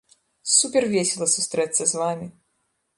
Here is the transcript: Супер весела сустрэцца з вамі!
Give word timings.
Супер 0.53 0.89
весела 0.95 1.29
сустрэцца 1.37 1.83
з 1.93 2.05
вамі! 2.05 2.27